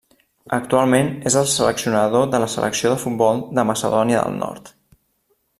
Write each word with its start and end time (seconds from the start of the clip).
Actualment, 0.55 1.11
és 1.31 1.35
el 1.41 1.45
seleccionador 1.51 2.25
de 2.33 2.41
la 2.45 2.49
selecció 2.55 2.95
de 2.95 2.99
futbol 3.07 3.47
de 3.59 3.69
Macedònia 3.73 4.25
del 4.27 4.43
Nord. 4.43 4.77